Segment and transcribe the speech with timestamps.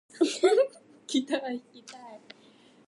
[1.05, 2.21] ギター弾きたい